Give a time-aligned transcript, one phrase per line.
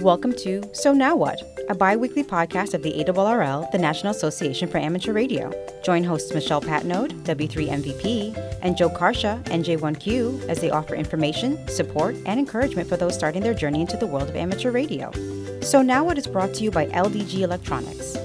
[0.00, 4.66] Welcome to So Now What, a bi weekly podcast of the ARRL, the National Association
[4.66, 5.52] for Amateur Radio.
[5.84, 12.40] Join hosts Michelle Patnode, W3MVP, and Joe Carcia, NJ1Q, as they offer information, support, and
[12.40, 15.12] encouragement for those starting their journey into the world of amateur radio.
[15.60, 18.16] So Now What is brought to you by LDG Electronics.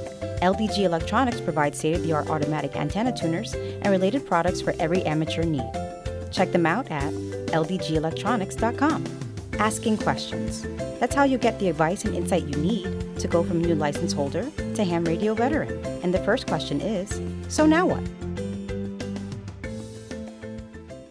[0.42, 5.04] LDG Electronics provides state of the art automatic antenna tuners and related products for every
[5.04, 5.70] amateur need.
[6.32, 9.25] Check them out at ldgelectronics.com.
[9.60, 10.64] Asking questions.
[11.00, 14.12] That's how you get the advice and insight you need to go from new license
[14.12, 15.84] holder to ham radio veteran.
[16.04, 17.22] And the first question is
[17.54, 18.04] So now what?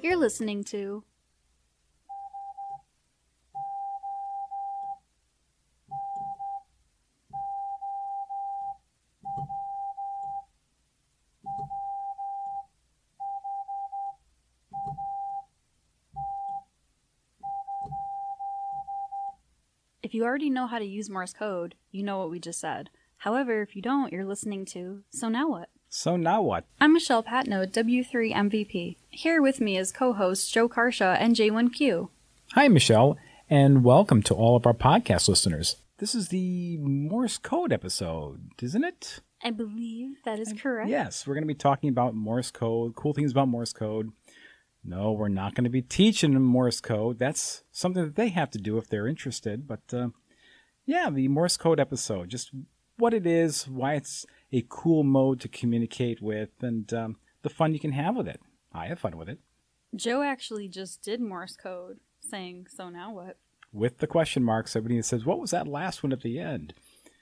[0.03, 1.05] You're listening to
[20.05, 22.91] If you already know how to use Morse code, you know what we just said.
[23.17, 25.71] However, if you don't, you're listening to So Now What?
[25.89, 26.67] So now what?
[26.79, 28.97] I'm Michelle Patnode, W3 MVP.
[29.09, 32.11] Here with me is co-hosts Joe Carcia and J1Q.
[32.53, 33.17] Hi, Michelle,
[33.49, 35.77] and welcome to all of our podcast listeners.
[35.97, 39.21] This is the Morse code episode, isn't it?
[39.43, 40.91] I believe that is correct.
[40.91, 44.13] Yes, we're going to be talking about Morse code, cool things about Morse code.
[44.85, 47.19] No, we're not going to be teaching them Morse code.
[47.19, 49.67] That's something that they have to do if they're interested.
[49.67, 50.09] But uh,
[50.85, 52.51] yeah, the Morse code episode, just
[52.99, 57.73] what it is, why it's a cool mode to communicate with, and um, the fun
[57.73, 58.41] you can have with it.
[58.73, 59.39] I have fun with it.
[59.97, 63.39] Joe actually just did Morse code, saying, So now what?
[63.73, 66.75] With the question marks, everybody says, What was that last one at the end?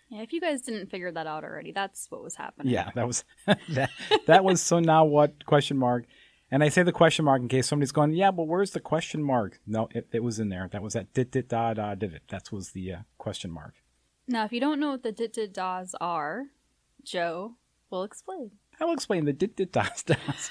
[0.08, 2.72] Yeah, if you guys didn't figure that out already, that's what was happening.
[2.72, 3.90] Yeah, that was that,
[4.26, 6.04] that was so now what question mark.
[6.52, 9.22] And I say the question mark in case somebody's going, yeah, but where's the question
[9.22, 9.58] mark?
[9.66, 10.68] No, it, it was in there.
[10.70, 12.24] That was that dit dit da da did it.
[12.28, 13.76] That was the uh, question mark.
[14.28, 16.44] Now, if you don't know what the dit dit das are,
[17.02, 17.54] Joe
[17.88, 18.50] will explain.
[18.78, 20.50] I will explain the dit dit das das.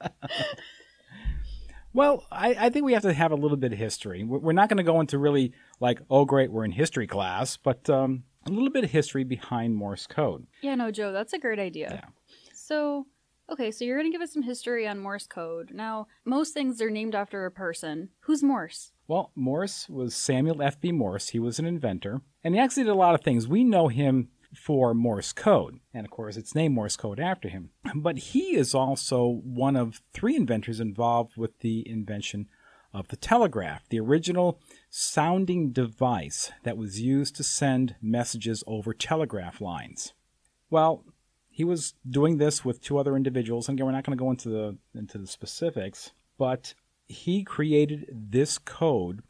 [1.92, 4.24] well, I, I think we have to have a little bit of history.
[4.24, 7.58] We're we're not going to go into really like, oh, great, we're in history class,
[7.58, 10.46] but um, a little bit of history behind Morse code.
[10.62, 12.00] Yeah, no, Joe, that's a great idea.
[12.02, 12.10] Yeah.
[12.54, 13.06] So,
[13.50, 15.70] okay, so you're going to give us some history on Morse code.
[15.72, 18.10] Now, most things are named after a person.
[18.20, 18.92] Who's Morse?
[19.06, 20.92] Well, Morse was Samuel F.B.
[20.92, 21.28] Morse.
[21.28, 23.46] He was an inventor, and he actually did a lot of things.
[23.46, 27.70] We know him for Morse code, and of course, it's named Morse code after him.
[27.94, 32.48] But he is also one of three inventors involved with the invention
[32.92, 39.60] of the telegraph, the original sounding device that was used to send messages over telegraph
[39.60, 40.12] lines.
[40.70, 41.04] Well,
[41.54, 44.30] he was doing this with two other individuals, and again, we're not going to go
[44.30, 46.74] into the into the specifics, but
[47.06, 49.22] he created this code,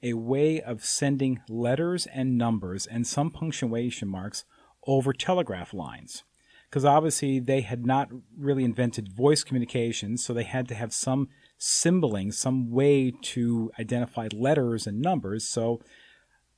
[0.00, 4.44] a way of sending letters and numbers and some punctuation marks
[4.86, 6.22] over telegraph lines.
[6.70, 11.30] Because obviously they had not really invented voice communications, so they had to have some
[11.58, 15.48] symboling, some way to identify letters and numbers.
[15.48, 15.80] So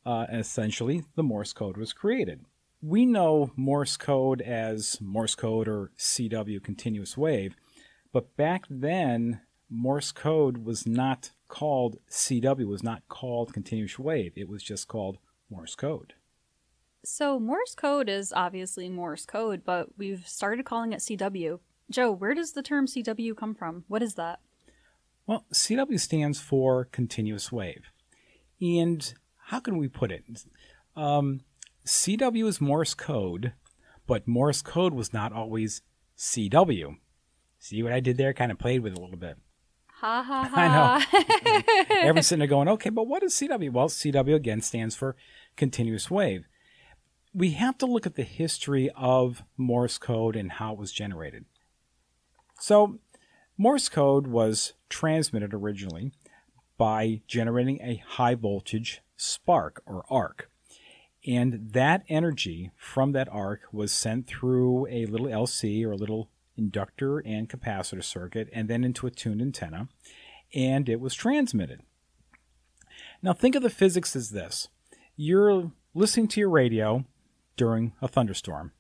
[0.05, 2.45] uh, essentially, the Morse code was created.
[2.87, 7.57] We know Morse code as Morse code or CW, continuous wave,
[8.13, 9.41] but back then,
[9.71, 14.35] Morse code was not called CW, was not called continuous wave.
[14.37, 15.17] It was just called
[15.49, 16.13] Morse code.
[17.03, 21.61] So, Morse code is obviously Morse code, but we've started calling it CW.
[21.91, 23.85] Joe, where does the term CW come from?
[23.89, 24.41] What is that?
[25.27, 27.85] Well, CW stands for continuous wave.
[28.61, 29.15] And
[29.47, 30.25] how can we put it?
[30.97, 31.41] Um,
[31.87, 33.53] CW is Morse code,
[34.07, 35.83] but Morse code was not always
[36.17, 36.97] CW.
[37.59, 38.33] See what I did there?
[38.33, 39.37] Kind of played with it a little bit.
[40.01, 41.07] Ha ha ha.
[41.17, 41.97] I know.
[41.97, 43.73] Everyone's sitting there going, okay, but what is CW?
[43.73, 45.17] Well, CW again stands for
[45.57, 46.47] continuous wave.
[47.33, 51.45] We have to look at the history of Morse code and how it was generated.
[52.61, 52.99] So,
[53.59, 56.13] Morse code was transmitted originally
[56.77, 60.51] by generating a high voltage spark or arc.
[61.27, 66.29] And that energy from that arc was sent through a little LC or a little
[66.57, 69.89] inductor and capacitor circuit and then into a tuned antenna,
[70.55, 71.81] and it was transmitted.
[73.23, 74.69] Now, think of the physics as this
[75.17, 77.05] you're listening to your radio
[77.57, 78.73] during a thunderstorm.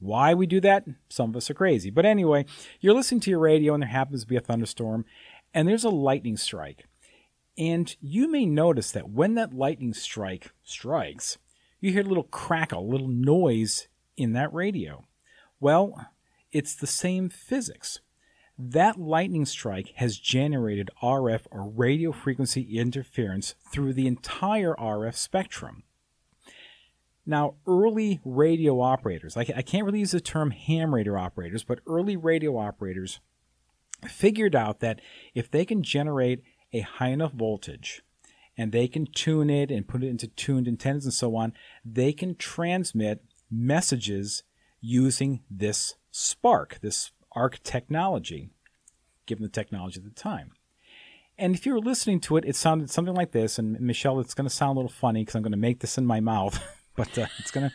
[0.00, 0.84] Why we do that?
[1.08, 1.90] Some of us are crazy.
[1.90, 2.46] But anyway,
[2.80, 5.04] you're listening to your radio and there happens to be a thunderstorm
[5.52, 6.86] and there's a lightning strike.
[7.56, 11.38] And you may notice that when that lightning strike strikes,
[11.80, 15.04] you hear a little crackle, a little noise in that radio.
[15.60, 16.08] Well,
[16.52, 18.00] it's the same physics.
[18.58, 25.84] That lightning strike has generated RF or radio frequency interference through the entire RF spectrum.
[27.24, 32.16] Now, early radio operators, I, can't really use the term ham radio operators, but early
[32.16, 33.20] radio operators
[34.08, 35.00] figured out that
[35.34, 36.42] if they can generate
[36.72, 38.02] a high enough voltage
[38.58, 41.52] and they can tune it and put it into tuned antennas and so on,
[41.84, 44.42] they can transmit messages
[44.80, 48.50] using this spark, this arc technology,
[49.26, 50.50] given the technology at the time.
[51.38, 53.58] And if you were listening to it, it sounded something like this.
[53.60, 55.96] And Michelle, it's going to sound a little funny because I'm going to make this
[55.96, 56.60] in my mouth,
[56.96, 57.74] but uh, it's going to.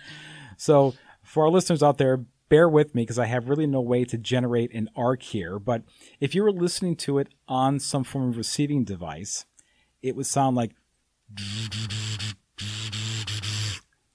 [0.58, 0.94] So
[1.24, 4.18] for our listeners out there, bear with me because I have really no way to
[4.18, 5.60] generate an arc here.
[5.60, 5.84] But
[6.20, 9.46] if you were listening to it on some form of receiving device,
[10.04, 10.72] it would sound like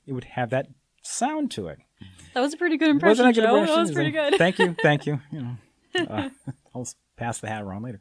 [0.07, 0.69] it would have that
[1.03, 1.79] sound to it.
[2.35, 3.57] That was a pretty good impression, Wasn't a Joe.
[3.57, 3.75] Impression?
[3.75, 4.35] That was pretty good.
[4.39, 5.21] thank you, thank you.
[5.33, 5.43] You
[6.05, 6.29] know, uh,
[6.75, 6.87] I'll
[7.17, 7.99] pass the hat around later.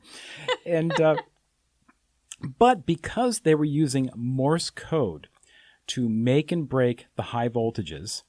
[0.66, 1.16] And uh,
[2.60, 5.30] but because they were using Morse code
[5.88, 8.24] to make and break the high voltages,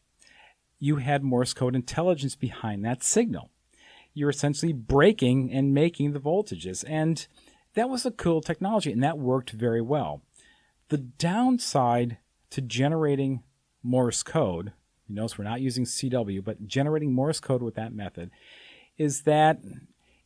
[0.78, 3.50] you had Morse code intelligence behind that signal.
[4.14, 7.26] You're essentially breaking and making the voltages, and
[7.78, 10.22] that was a cool technology, and that worked very well.
[10.88, 12.18] The downside
[12.50, 13.42] to generating
[13.82, 14.72] Morse code,
[15.06, 18.30] you notice we're not using CW, but generating Morse code with that method,
[18.96, 19.60] is that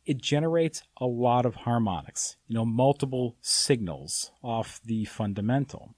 [0.05, 5.95] it generates a lot of harmonics, you know, multiple signals off the fundamental.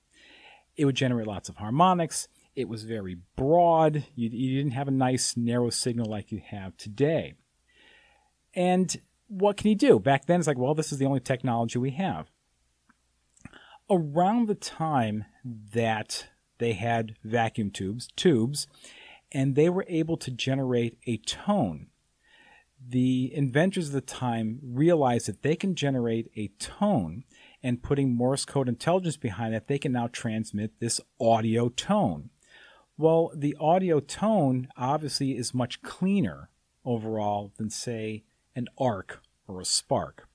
[0.75, 2.27] It would generate lots of harmonics.
[2.55, 4.05] It was very broad.
[4.15, 7.33] You, you didn't have a nice narrow signal like you have today.
[8.53, 8.95] And
[9.27, 9.99] what can you do?
[9.99, 12.27] Back then, it's like, well, this is the only technology we have
[13.89, 16.27] around the time that
[16.57, 18.67] they had vacuum tubes, tubes,
[19.31, 21.87] and they were able to generate a tone.
[22.87, 27.23] The inventors of the time realized that they can generate a tone
[27.63, 32.29] and putting Morse code intelligence behind that, they can now transmit this audio tone.
[32.97, 36.49] Well, the audio tone obviously is much cleaner
[36.85, 38.23] overall than, say,
[38.55, 40.27] an arc or a spark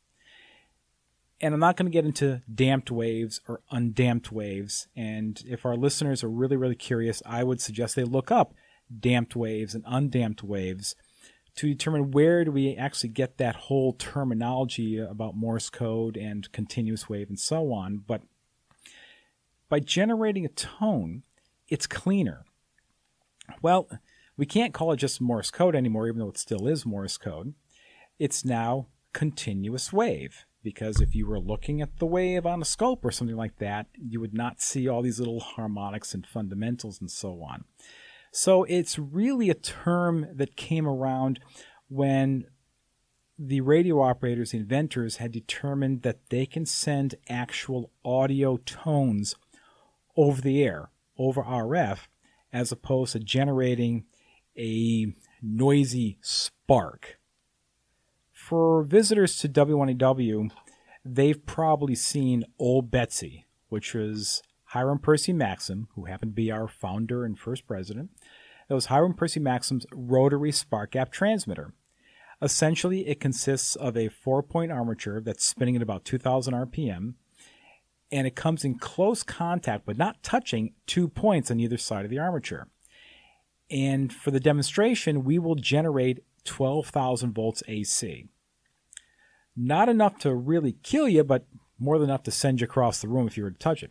[1.41, 4.89] and I'm not going to get into damped waves or undamped waves.
[4.95, 8.55] And if our listeners are really, really curious, I would suggest they look up
[8.99, 10.97] damped waves and undamped waves
[11.57, 17.09] to determine where do we actually get that whole terminology about Morse code and continuous
[17.09, 18.03] wave and so on.
[18.07, 18.23] But
[19.69, 21.23] by generating a tone,
[21.69, 22.45] it's cleaner.
[23.63, 23.89] Well,
[24.37, 27.55] we can't call it just Morse code anymore, even though it still is Morse code.
[28.21, 33.03] It's now continuous wave because if you were looking at the wave on a scope
[33.03, 37.11] or something like that, you would not see all these little harmonics and fundamentals and
[37.11, 37.65] so on.
[38.31, 41.41] So it's really a term that came around
[41.89, 42.45] when
[43.39, 49.35] the radio operators, the inventors, had determined that they can send actual audio tones
[50.15, 52.01] over the air, over RF,
[52.53, 54.05] as opposed to generating
[54.59, 57.20] a noisy spark
[58.51, 60.51] for visitors to W1AW,
[61.05, 66.67] they've probably seen Old Betsy, which was Hiram Percy Maxim, who happened to be our
[66.67, 68.11] founder and first president.
[68.69, 71.75] It was Hiram Percy Maxim's rotary spark gap transmitter.
[72.43, 77.15] Essentially, it consists of a four point armature that's spinning at about 2000 RPM,
[78.11, 82.11] and it comes in close contact but not touching two points on either side of
[82.11, 82.67] the armature.
[83.71, 88.27] And for the demonstration, we will generate 12,000 volts AC.
[89.63, 91.45] Not enough to really kill you, but
[91.79, 93.91] more than enough to send you across the room if you were to touch it.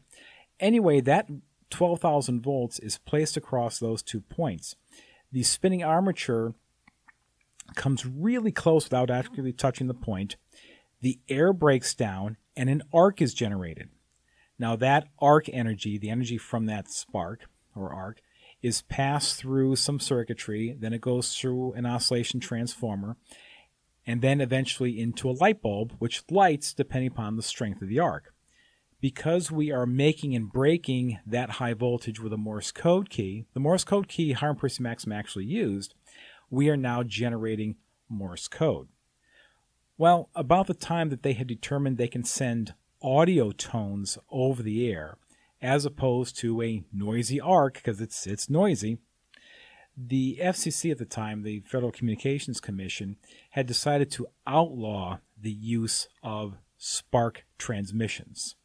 [0.60, 1.30] Anyway, that
[1.70, 4.76] 12,000 volts is placed across those two points.
[5.32, 6.56] The spinning armature
[7.76, 10.38] comes really close without actually touching the point.
[11.02, 13.90] The air breaks down and an arc is generated.
[14.58, 17.42] Now, that arc energy, the energy from that spark
[17.76, 18.22] or arc,
[18.64, 23.18] is passed through some circuitry, then it goes through an oscillation transformer,
[24.10, 28.00] and then eventually into a light bulb, which lights depending upon the strength of the
[28.00, 28.34] arc.
[29.00, 33.60] Because we are making and breaking that high voltage with a Morse code key, the
[33.60, 35.94] Morse code key Hiram Percy Maxim actually used,
[36.50, 37.76] we are now generating
[38.10, 38.88] Morse code.
[39.96, 42.74] Well, about the time that they had determined they can send
[43.04, 45.18] audio tones over the air,
[45.62, 48.98] as opposed to a noisy arc, because it's, it's noisy,
[50.08, 53.18] the FCC at the time, the Federal Communications Commission,
[53.52, 58.56] had decided to outlaw the use of spark transmissions.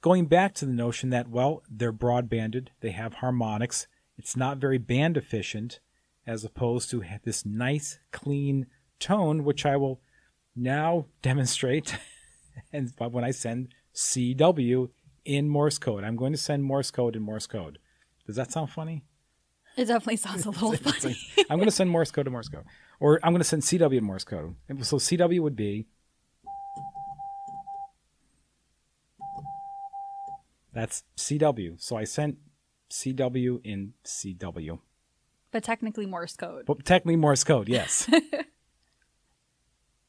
[0.00, 4.78] Going back to the notion that, well, they're broadbanded, they have harmonics, it's not very
[4.78, 5.80] band efficient,
[6.26, 8.66] as opposed to this nice, clean
[8.98, 10.00] tone, which I will
[10.56, 11.96] now demonstrate
[12.72, 14.88] and when I send CW
[15.26, 16.04] in Morse code.
[16.04, 17.78] I'm going to send Morse code in Morse code.
[18.26, 19.04] Does that sound funny?
[19.76, 21.16] It definitely sounds a little funny.
[21.36, 22.64] like, I'm going to send Morse code to Morse code,
[22.98, 24.54] or I'm going to send CW to Morse code.
[24.68, 25.86] And So CW would be
[30.72, 31.80] that's CW.
[31.80, 32.38] So I sent
[32.90, 34.78] CW in CW.
[35.50, 36.66] but technically Morse code.
[36.66, 38.08] But technically Morse code, yes.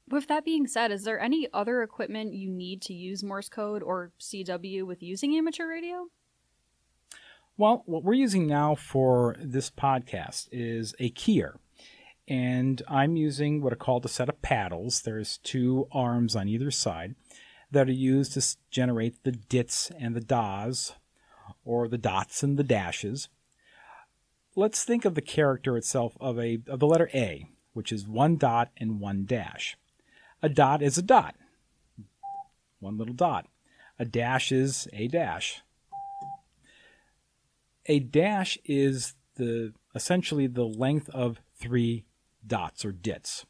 [0.10, 3.82] With that being said, is there any other equipment you need to use Morse code
[3.82, 6.08] or CW with using amateur radio?
[7.62, 11.58] Well, what we're using now for this podcast is a keyer.
[12.28, 15.02] And I'm using what are called a set of paddles.
[15.02, 17.14] There's two arms on either side
[17.70, 20.94] that are used to generate the dits and the das,
[21.64, 23.30] or the dots and the dashes.
[24.56, 28.38] Let's think of the character itself of a of the letter A, which is one
[28.38, 29.78] dot and one dash.
[30.42, 31.36] A dot is a dot,
[32.80, 33.46] one little dot.
[34.00, 35.62] A dash is a dash
[37.86, 42.06] a dash is the essentially the length of three
[42.46, 43.46] dots or dits.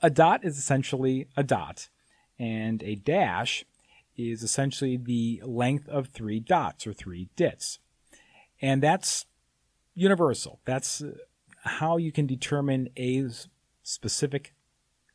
[0.00, 1.88] A dot is essentially a dot,
[2.38, 3.64] and a dash
[4.16, 7.78] is essentially the length of three dots or three dits.
[8.60, 9.26] And that's
[9.94, 10.60] universal.
[10.64, 11.12] That's uh,
[11.64, 13.28] how you can determine a
[13.82, 14.54] specific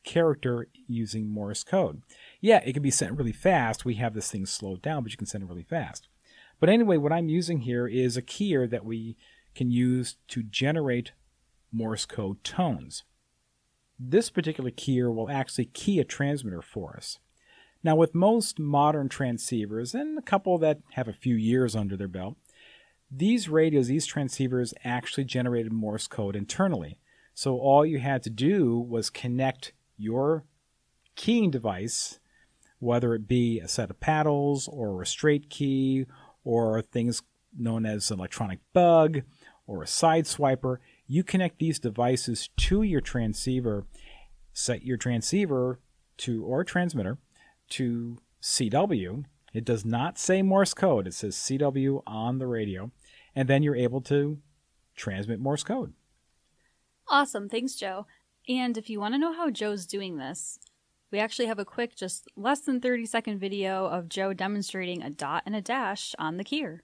[0.04, 2.02] character using Morse code.
[2.40, 3.84] Yeah, it can be sent really fast.
[3.84, 6.08] We have this thing slowed down, but you can send it really fast.
[6.60, 9.16] But anyway, what I'm using here is a keyer that we
[9.54, 11.12] can use to generate
[11.72, 13.04] Morse code tones.
[13.98, 17.18] This particular keyer will actually key a transmitter for us.
[17.82, 22.08] Now, with most modern transceivers, and a couple that have a few years under their
[22.08, 22.36] belt,
[23.10, 26.98] these radios, these transceivers actually generated Morse code internally.
[27.34, 30.44] So all you had to do was connect your
[31.14, 32.18] keying device,
[32.80, 36.06] whether it be a set of paddles or a straight key
[36.48, 37.20] or things
[37.54, 39.20] known as an electronic bug
[39.66, 40.78] or a side swiper.
[41.06, 43.84] You connect these devices to your transceiver,
[44.54, 45.78] set your transceiver
[46.18, 47.18] to or transmitter
[47.70, 49.24] to CW.
[49.52, 52.92] It does not say Morse code, it says CW on the radio,
[53.36, 54.38] and then you're able to
[54.96, 55.92] transmit Morse code.
[57.08, 57.50] Awesome.
[57.50, 58.06] Thanks, Joe.
[58.48, 60.58] And if you want to know how Joe's doing this,
[61.10, 65.10] we actually have a quick, just less than 30 second video of Joe demonstrating a
[65.10, 66.80] dot and a dash on the keyer.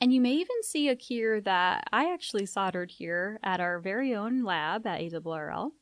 [0.00, 4.14] And you may even see a keyer that I actually soldered here at our very
[4.14, 5.72] own lab at ARRL.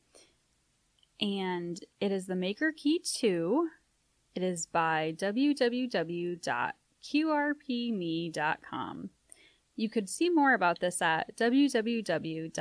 [1.21, 3.69] And it is the Maker Key 2.
[4.35, 6.39] It is by www.qrpme.com.
[9.75, 12.51] You could see more about this at www.arrl.org.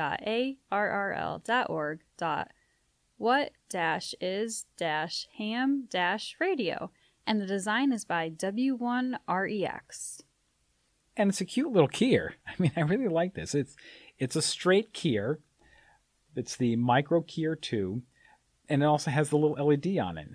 [3.18, 6.90] What dash is dash ham dash radio,
[7.26, 10.22] and the design is by W1REX.
[11.16, 12.30] and it's a cute little keyer.
[12.46, 13.54] I mean, I really like this.
[13.54, 13.76] It's
[14.18, 15.38] it's a straight keyer.
[16.36, 18.02] It's the micro keyer two,
[18.68, 20.28] and it also has the little LED on it.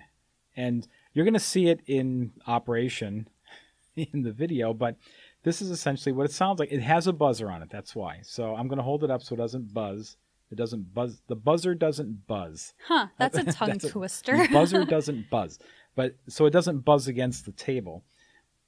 [0.56, 3.28] And you're going to see it in operation
[3.96, 4.96] in the video, but
[5.42, 6.70] this is essentially what it sounds like.
[6.70, 7.70] It has a buzzer on it.
[7.70, 8.20] That's why.
[8.22, 10.16] So I'm going to hold it up so it doesn't buzz.
[10.54, 11.20] It doesn't buzz.
[11.26, 12.74] The buzzer doesn't buzz.
[12.86, 14.36] Huh, that's a tongue That's a- twister.
[14.36, 15.58] The buzzer doesn't buzz,
[15.96, 18.04] but so it doesn't buzz against the table,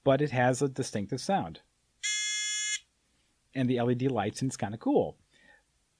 [0.02, 1.60] but it has a distinctive sound.
[3.54, 5.16] And the LED lights, and it's kind of cool.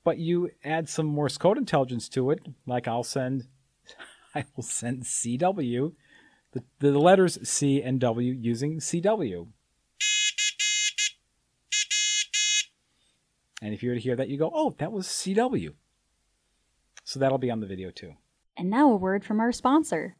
[0.03, 3.45] But you add some Morse code intelligence to it, like I'll send,
[4.35, 5.93] I will send CW,
[6.51, 9.47] the, the letters C and W using CW.
[13.63, 15.73] And if you were to hear that, you go, oh, that was CW.
[17.05, 18.15] So that'll be on the video too.
[18.57, 20.17] and now a word from our sponsor.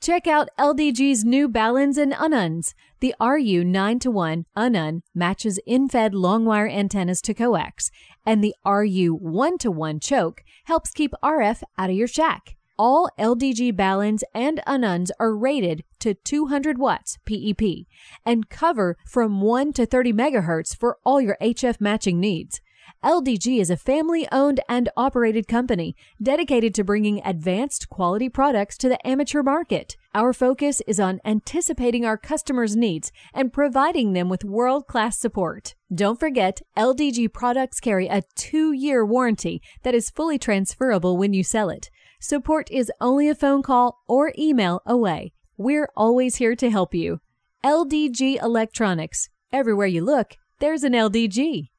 [0.00, 2.72] Check out LDG's new Baluns and Ununs.
[3.00, 7.90] The RU 9 to 1 Unun matches end-fed long wire antennas to coax,
[8.24, 12.56] and the RU 1 to 1 choke helps keep RF out of your shack.
[12.78, 17.86] All LDG Baluns and Ununs are rated to 200 watts PEP
[18.24, 22.62] and cover from 1 to 30 megahertz for all your HF matching needs.
[23.04, 28.88] LDG is a family owned and operated company dedicated to bringing advanced quality products to
[28.88, 29.96] the amateur market.
[30.14, 35.74] Our focus is on anticipating our customers' needs and providing them with world class support.
[35.94, 41.42] Don't forget, LDG products carry a two year warranty that is fully transferable when you
[41.42, 41.90] sell it.
[42.20, 45.32] Support is only a phone call or email away.
[45.56, 47.20] We're always here to help you.
[47.64, 49.28] LDG Electronics.
[49.52, 51.69] Everywhere you look, there's an LDG.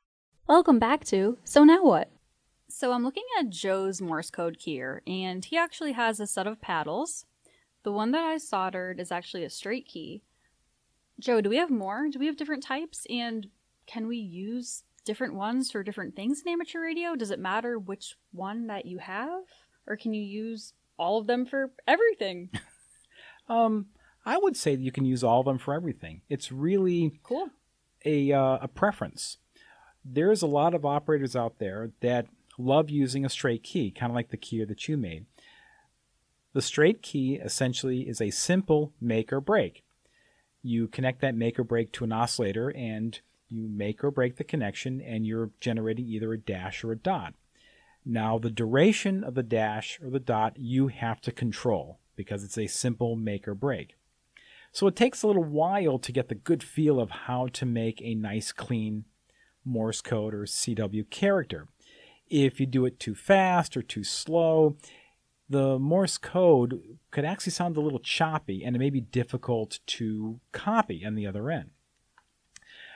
[0.52, 2.12] Welcome back to So Now What?
[2.68, 6.60] So I'm looking at Joe's Morse code keyer, and he actually has a set of
[6.60, 7.26] paddles.
[7.84, 10.24] The one that I soldered is actually a straight key.
[11.18, 12.10] Joe, do we have more?
[12.12, 13.08] Do we have different types?
[13.10, 13.48] And
[13.88, 17.16] can we use different ones for different things in amateur radio?
[17.16, 19.44] Does it matter which one that you have?
[19.88, 22.50] Or can you use all of them for everything?
[23.48, 23.86] um,
[24.26, 26.24] I would say that you can use all of them for everything.
[26.28, 27.48] It's really cool.
[28.04, 29.38] a, uh, a preference.
[30.04, 32.28] There's a lot of operators out there that
[32.58, 35.26] love using a straight key, kind of like the keyer that you made.
[36.54, 39.84] The straight key essentially is a simple make or break.
[40.62, 44.44] You connect that make or break to an oscillator and you make or break the
[44.44, 47.34] connection and you're generating either a dash or a dot.
[48.06, 52.58] Now, the duration of the dash or the dot you have to control because it's
[52.58, 53.96] a simple make or break.
[54.72, 58.02] So it takes a little while to get the good feel of how to make
[58.02, 59.06] a nice, clean
[59.66, 61.68] Morse code or CW character.
[62.30, 64.78] If you do it too fast or too slow,
[65.50, 70.40] the Morse code could actually sound a little choppy and it may be difficult to
[70.52, 71.72] copy on the other end.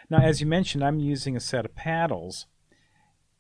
[0.09, 2.45] Now, as you mentioned, I'm using a set of paddles,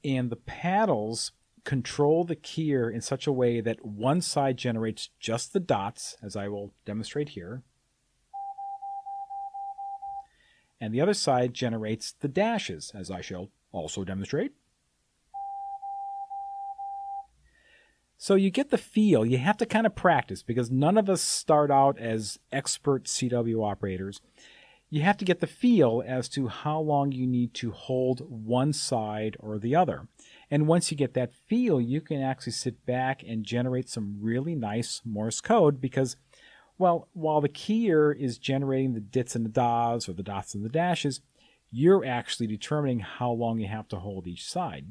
[0.03, 1.31] and the paddles
[1.63, 6.35] control the keyer in such a way that one side generates just the dots, as
[6.35, 7.63] I will demonstrate here,
[10.85, 14.51] and the other side generates the dashes, as I shall also demonstrate.
[18.17, 19.25] So you get the feel.
[19.25, 23.65] You have to kind of practice because none of us start out as expert CW
[23.65, 24.21] operators.
[24.91, 28.71] You have to get the feel as to how long you need to hold one
[28.71, 30.07] side or the other.
[30.51, 34.53] And once you get that feel, you can actually sit back and generate some really
[34.53, 36.15] nice Morse code because,
[36.77, 40.65] well, while the keyer is generating the dits and the das or the dots and
[40.65, 41.21] the dashes,
[41.71, 44.87] you're actually determining how long you have to hold each side.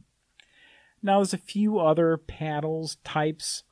[1.02, 3.64] Now, there's a few other paddles types.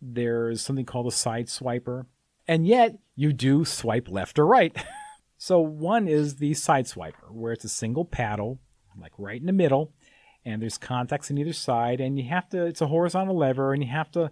[0.00, 2.06] There's something called a side swiper,
[2.48, 4.74] and yet you do swipe left or right.
[5.36, 8.58] so, one is the side swiper, where it's a single paddle,
[8.98, 9.92] like right in the middle,
[10.44, 13.82] and there's contacts on either side, and you have to, it's a horizontal lever, and
[13.82, 14.30] you have to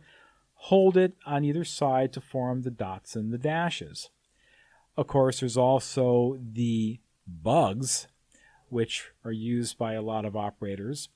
[0.65, 4.11] hold it on either side to form the dots and the dashes.
[4.97, 8.09] Of course, there's also the bugs,
[8.69, 11.09] which are used by a lot of operators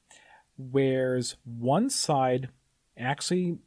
[0.56, 2.48] whereas one side
[2.96, 3.58] actually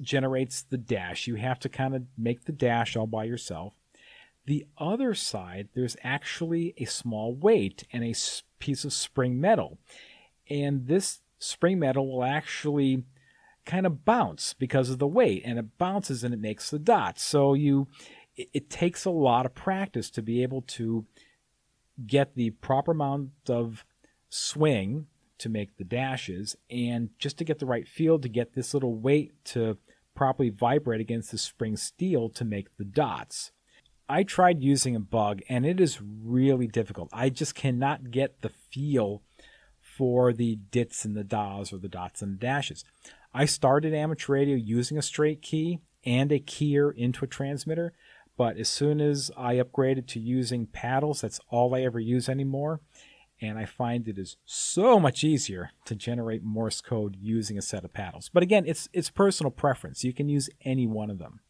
[0.00, 1.26] generates the dash.
[1.26, 3.74] You have to kind of make the dash all by yourself.
[4.46, 8.14] The other side, there's actually a small weight and a
[8.58, 9.78] piece of spring metal.
[10.50, 13.04] And this spring metal will actually
[13.64, 17.22] kind of bounce because of the weight and it bounces and it makes the dots.
[17.22, 17.88] So you
[18.36, 21.06] it, it takes a lot of practice to be able to
[22.06, 23.84] get the proper amount of
[24.28, 25.06] swing
[25.38, 28.94] to make the dashes and just to get the right feel to get this little
[28.94, 29.76] weight to
[30.14, 33.50] properly vibrate against the spring steel to make the dots.
[34.08, 37.08] I tried using a bug and it is really difficult.
[37.12, 39.22] I just cannot get the feel
[39.80, 42.84] for the dits and the das or the dots and the dashes.
[43.34, 47.92] I started amateur radio using a straight key and a keyer into a transmitter,
[48.36, 52.80] but as soon as I upgraded to using paddles, that's all I ever use anymore
[53.42, 57.84] and I find it is so much easier to generate Morse code using a set
[57.84, 58.30] of paddles.
[58.32, 60.04] But again, it's it's personal preference.
[60.04, 61.40] You can use any one of them.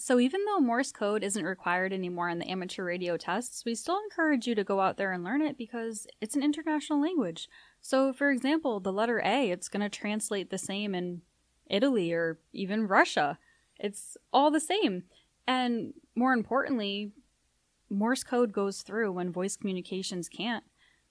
[0.00, 3.98] So even though Morse code isn't required anymore in the amateur radio tests, we still
[4.02, 7.48] encourage you to go out there and learn it because it's an international language.
[7.82, 11.20] So for example, the letter A, it's going to translate the same in
[11.68, 13.38] Italy or even Russia.
[13.78, 15.04] It's all the same.
[15.46, 17.12] And more importantly,
[17.90, 20.64] Morse code goes through when voice communications can't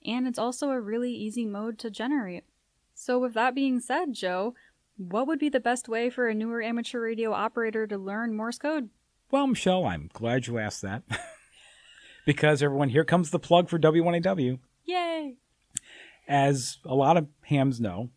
[0.06, 2.46] and it's also a really easy mode to generate.
[2.94, 4.56] So, with that being said, Joe,
[5.00, 8.58] what would be the best way for a newer amateur radio operator to learn Morse
[8.58, 8.90] code?
[9.32, 11.04] Well, Michelle, I'm glad you asked that.
[12.26, 14.60] because everyone, here comes the plug for W1AW.
[14.86, 15.36] Yay!
[16.28, 18.10] As a lot of hams know,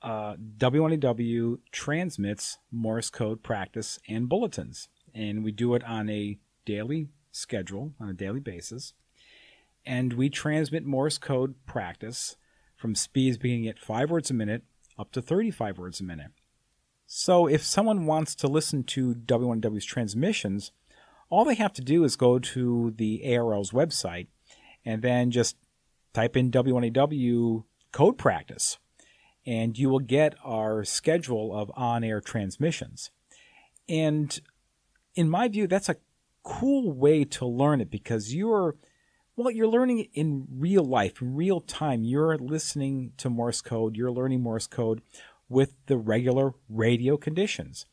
[0.00, 7.08] uh, W1AW transmits Morse code practice and bulletins, and we do it on a daily
[7.32, 8.94] schedule, on a daily basis
[9.88, 12.36] and we transmit Morse code practice
[12.76, 14.62] from speeds beginning at 5 words a minute
[14.98, 16.32] up to 35 words a minute.
[17.06, 20.72] So if someone wants to listen to W1AW's transmissions,
[21.30, 24.26] all they have to do is go to the ARRL's website
[24.84, 25.56] and then just
[26.12, 28.78] type in W1AW code practice,
[29.46, 33.10] and you will get our schedule of on air transmissions.
[33.88, 34.38] And
[35.14, 35.96] in my view, that's a
[36.42, 38.76] cool way to learn it because you're
[39.38, 42.02] well, you're learning in real life, in real time.
[42.02, 45.00] You're listening to Morse code, you're learning Morse code
[45.48, 47.86] with the regular radio conditions,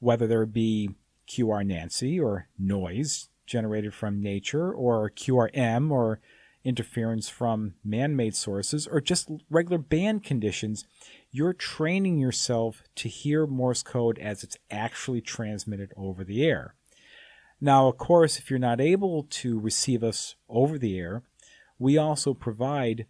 [0.00, 0.90] whether there be
[1.28, 6.18] QRN or noise generated from nature or QRM or
[6.64, 10.84] interference from man made sources or just regular band conditions,
[11.30, 16.74] you're training yourself to hear Morse code as it's actually transmitted over the air.
[17.64, 21.22] Now, of course, if you're not able to receive us over the air,
[21.78, 23.06] we also provide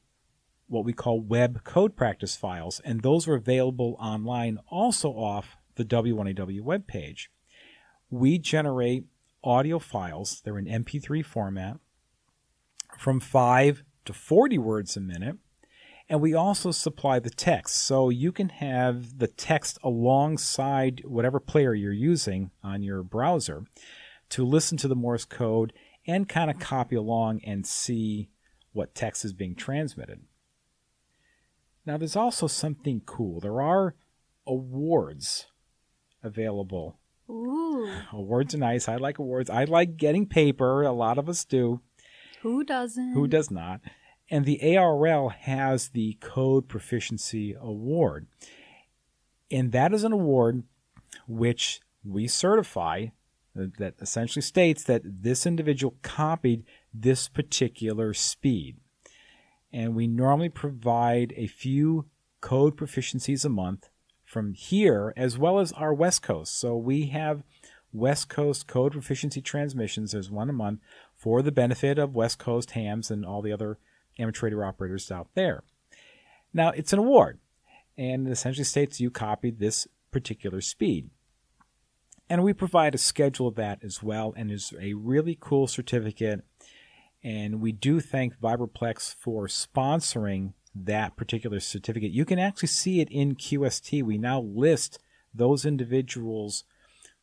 [0.69, 5.85] what we call web code practice files, and those are available online also off the
[5.85, 7.27] W1AW webpage.
[8.11, 9.07] We generate
[9.43, 11.79] audio files, they're in MP3 format,
[12.97, 15.37] from 5 to 40 words a minute.
[16.09, 17.77] And we also supply the text.
[17.79, 23.65] So you can have the text alongside whatever player you're using on your browser
[24.35, 25.73] to listen to the Morse code
[26.09, 28.31] and kind of copy along and see
[28.73, 30.23] what text is being transmitted.
[31.87, 33.39] Now, there's also something cool.
[33.39, 33.95] There are
[34.45, 35.47] awards
[36.21, 36.99] available.
[37.31, 37.89] Ooh.
[38.13, 38.89] Awards are nice.
[38.89, 39.49] I like awards.
[39.49, 40.83] I like getting paper.
[40.83, 41.81] A lot of us do.
[42.43, 43.13] Who doesn't?
[43.13, 43.83] Who does not?
[44.33, 48.27] And the ARRL has the Code Proficiency Award.
[49.49, 50.65] And that is an award
[51.29, 53.07] which we certify
[53.59, 58.77] Uh, that essentially states that this individual copied this particular speed.
[59.73, 62.07] And we normally provide a few
[62.41, 63.89] code proficiencies a month
[64.25, 66.59] from here as well as our West Coast.
[66.59, 67.45] So we have
[67.93, 70.11] West Coast code proficiency transmissions.
[70.11, 70.81] There's one a month
[71.17, 73.79] for the benefit of West Coast hams and all the other
[74.19, 75.63] amateur radio operators out there.
[76.53, 77.39] Now, it's an award,
[77.97, 81.11] and it essentially states you copied this particular speed.
[82.29, 86.43] And we provide a schedule of that as well, and is a really cool certificate.
[87.23, 92.13] And we do thank Vibroplex for sponsoring that particular certificate.
[92.13, 94.03] You can actually see it in QST.
[94.03, 94.99] We now list
[95.33, 96.65] those individuals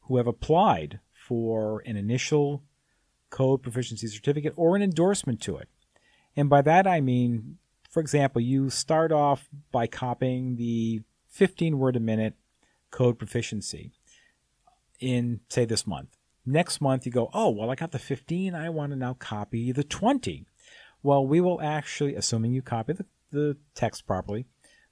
[0.01, 2.63] who have applied for an initial
[3.29, 5.67] code proficiency certificate or an endorsement to it.
[6.35, 7.57] And by that I mean,
[7.89, 12.35] for example, you start off by copying the 15 word a minute
[12.89, 13.91] code proficiency
[15.01, 16.15] in, say, this month.
[16.45, 18.55] Next month, you go, oh, well, I got the 15.
[18.55, 20.45] I want to now copy the 20.
[21.03, 24.45] Well, we will actually, assuming you copy the, the text properly,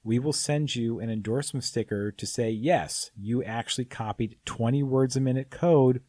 [0.04, 5.16] we will send you an endorsement sticker to say, yes, you actually copied 20 words
[5.16, 6.02] a minute code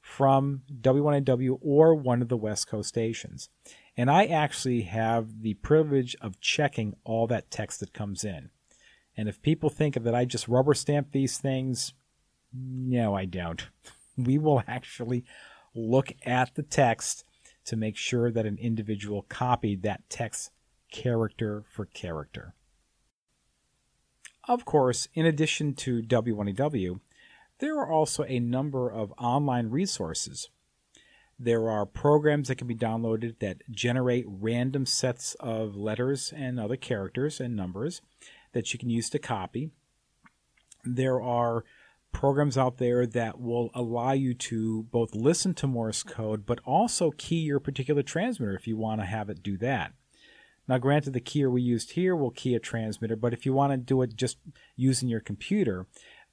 [0.00, 3.48] from W1AW or one of the West Coast stations.
[3.96, 8.50] And I actually have the privilege of checking all that text that comes in.
[9.16, 11.94] And if people think that I just rubber stamp these things,
[12.52, 13.66] no, I don't.
[14.18, 15.26] We will actually
[15.74, 17.26] look at the text
[17.66, 20.52] to make sure that an individual copied that text
[20.90, 22.54] character for character.
[24.48, 27.00] Of course, in addition to W1AW,
[27.58, 30.48] there are also a number of online resources.
[31.38, 36.76] There are programs that can be downloaded that generate random sets of letters and other
[36.76, 38.00] characters and numbers
[38.52, 39.70] that you can use to copy.
[40.84, 41.64] There are
[42.16, 47.10] programs out there that will allow you to both listen to Morse code but also
[47.18, 49.92] key your particular transmitter if you want to have it do that.
[50.66, 53.74] Now, granted, the keyer we used here will key a transmitter, but if you want
[53.74, 54.38] to do it just
[54.76, 55.86] using your computer,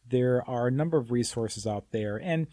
[0.09, 2.15] there are a number of resources out there.
[2.15, 2.47] And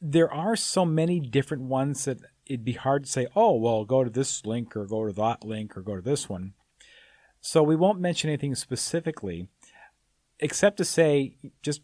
[0.00, 4.04] there are so many different ones that it'd be hard to say, oh, well, go
[4.04, 6.54] to this link or go to that link or go to this one.
[7.40, 9.48] So we won't mention anything specifically,
[10.38, 11.80] except to say just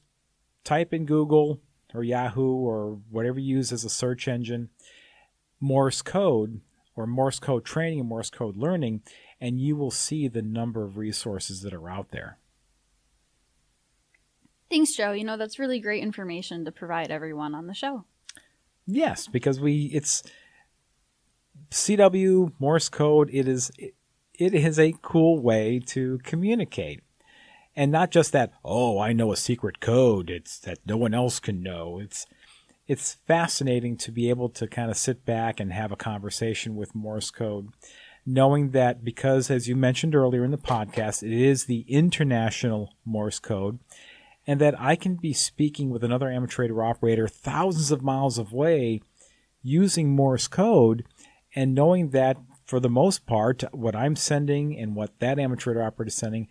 [0.65, 1.61] type in Google
[1.95, 4.71] or Yahoo or whatever you use as a search engine,
[5.61, 6.61] Morse code
[6.97, 9.03] or Morse code training and Morse code learning,
[9.41, 12.39] and you will see the number of resources that are out there.
[14.71, 15.13] Thanks, Joe.
[15.13, 18.05] You know, that's really great information to provide everyone on the show.
[18.87, 20.23] Yes, because we it's
[21.71, 23.31] CW Morse code.
[23.33, 23.95] It is it,
[24.35, 27.01] it is a cool way to communicate,
[27.77, 28.53] and not just that.
[28.65, 30.31] Oh, I know a secret code.
[30.31, 31.99] It's that no one else can know.
[31.99, 32.27] It's
[32.87, 36.95] it's fascinating to be able to kind of sit back and have a conversation with
[36.95, 37.69] Morse code,
[38.27, 43.39] knowing that because, as you mentioned earlier in the podcast, it is the international Morse
[43.39, 43.79] code
[44.47, 49.01] and that I can be speaking with another amateur operator thousands of miles away
[49.63, 51.05] using Morse code
[51.55, 56.09] and knowing that for the most part what I'm sending and what that amateur operator
[56.09, 56.49] is sending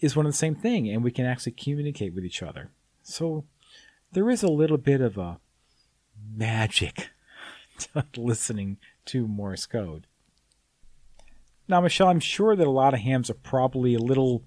[0.00, 2.70] is one of the same thing and we can actually communicate with each other.
[3.02, 3.44] So
[4.12, 5.38] there is a little bit of a
[6.34, 7.10] magic
[7.78, 10.06] to listening to Morse code.
[11.68, 14.42] Now, Michelle, I'm sure that a lot of hams are probably a little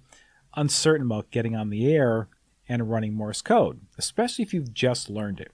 [0.56, 2.28] uncertain about getting on the air
[2.68, 5.52] and running Morse code, especially if you've just learned it?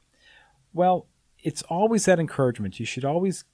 [0.73, 1.07] Well,
[1.43, 2.79] it's always that encouragement.
[2.79, 3.45] You should always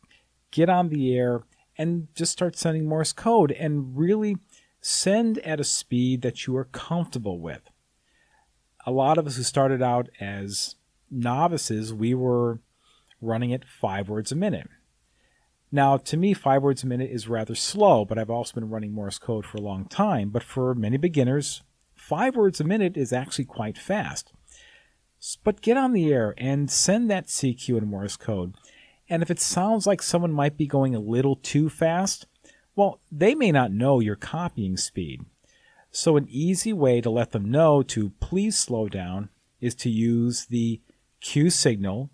[0.51, 1.43] get on the air
[1.79, 4.37] and just start sending Morse code and really
[4.87, 7.71] send at a speed that you are comfortable with.
[8.87, 10.77] A lot of us who started out as
[11.11, 12.61] novices, we were
[13.21, 14.69] running at five words a minute.
[15.73, 18.93] Now, to me, five words a minute is rather slow, but I've also been running
[18.93, 20.31] Morse code for a long time.
[20.31, 24.33] But for many beginners, five words a minute is actually quite fast.
[25.43, 28.55] But get on the air and send that CQ in Morse code.
[29.09, 32.27] And if it sounds like someone might be going a little too fast,
[32.77, 35.25] well, they may not know your copying speed.
[35.91, 40.47] So, an easy way to let them know to please slow down is to use
[40.47, 40.83] the
[41.21, 42.11] Q signal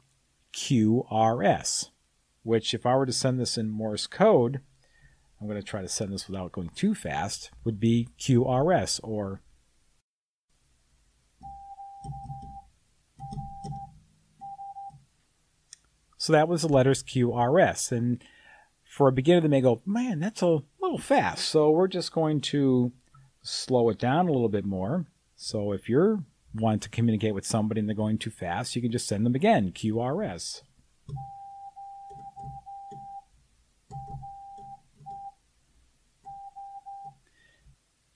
[0.55, 1.91] QRS,
[2.45, 4.61] which, if I were to send this in Morse code,
[5.41, 9.43] I'm going to try to send this without going too fast, would be QRS or
[16.23, 17.91] So that was the letters QRS.
[17.91, 18.23] And
[18.93, 21.49] for a beginner, they may go, man, that's a little fast.
[21.49, 22.93] So we're just going to
[23.41, 25.07] slow it down a little bit more.
[25.35, 26.23] So if you're
[26.55, 29.35] wanting to communicate with somebody and they're going too fast, you can just send them
[29.35, 30.61] again, QRS.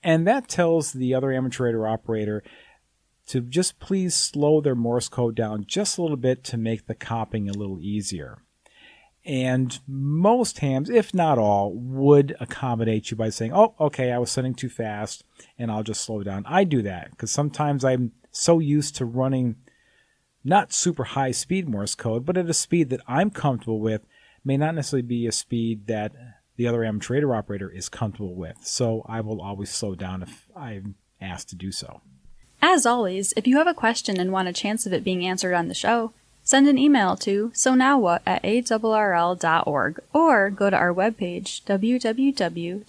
[0.03, 2.43] And that tells the other amateur operator
[3.25, 6.93] to just please slow their Morse code down just a little bit to make the
[6.93, 8.43] copying a little easier.
[9.27, 14.31] And most hams, if not all, would accommodate you by saying, oh, okay, I was
[14.31, 15.25] sending too fast
[15.59, 16.45] and I'll just slow down.
[16.47, 19.57] I do that because sometimes I'm so used to running
[20.45, 24.05] not super high speed Morse code, but at a speed that I'm comfortable with
[24.45, 26.13] may not necessarily be a speed that
[26.55, 28.55] the other amateur radio operator is comfortable with.
[28.61, 31.99] So I will always slow down if I'm asked to do so.
[32.61, 35.53] As always, if you have a question and want a chance of it being answered
[35.53, 36.13] on the show,
[36.47, 42.85] send an email to so now what at arrl.org or go to our webpage www.arrl.org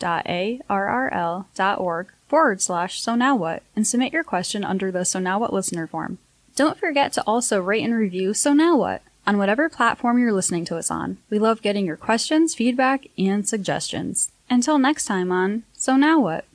[2.28, 5.88] forward slash so now what and submit your question under the so now what listener
[5.88, 6.18] form.
[6.58, 10.64] Don't forget to also rate and review So Now What on whatever platform you're listening
[10.64, 11.18] to us on.
[11.30, 14.32] We love getting your questions, feedback, and suggestions.
[14.50, 16.46] Until next time on So Now What?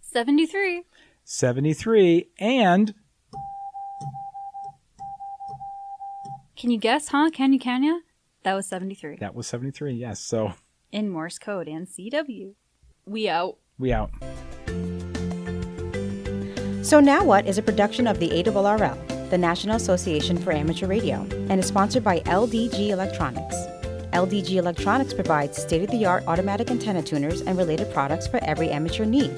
[0.00, 0.82] 73.
[1.24, 2.94] 73 and
[6.64, 7.28] Can you guess, huh?
[7.30, 8.00] Can you, can you?
[8.42, 9.16] That was 73.
[9.16, 9.92] that was 73.
[9.92, 10.18] Yes.
[10.18, 10.54] So
[10.92, 12.54] In Morse code and CW.
[13.04, 13.58] We out.
[13.78, 14.10] we out.
[16.82, 21.26] So Now What is a production of the ARRL, the National Association for Amateur Radio,
[21.50, 23.56] and is sponsored by LDG Electronics.
[24.14, 28.70] LDG Electronics provides state of the art automatic antenna tuners and related products for every
[28.70, 29.36] amateur need.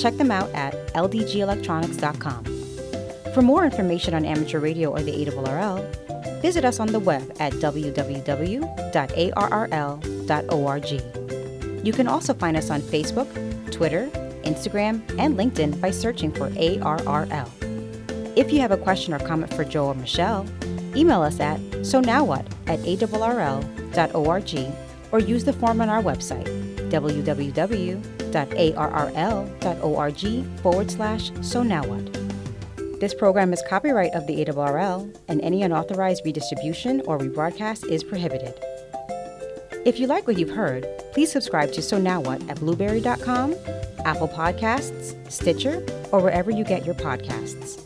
[0.00, 2.44] Check them out at ldgelectronics.com.
[3.32, 6.03] For more information on amateur radio or the ARRL,
[6.44, 8.26] visit us on the web at www.arrl.org.
[11.86, 14.10] You can also find us on Facebook, Twitter,
[14.42, 17.48] Instagram, and LinkedIn by searching for ARRL.
[18.36, 20.44] If you have a question or comment for Joe or Michelle,
[20.94, 24.54] email us at so now what at arrl.org
[25.12, 26.44] or use the form on our website
[26.90, 27.94] www.arrl.org
[30.60, 32.23] forward slash so now what.
[33.04, 38.58] This program is copyright of the ARRL, and any unauthorized redistribution or rebroadcast is prohibited.
[39.84, 43.56] If you like what you've heard, please subscribe to So Now What at Blubrry.com,
[44.06, 47.78] Apple Podcasts, Stitcher, or wherever you get your podcasts.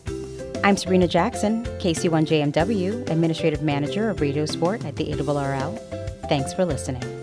[0.62, 6.28] I'm Serena Jackson, KC1JMW, Administrative Manager of Radio Sport at the ARRL.
[6.28, 7.17] Thanks for listening.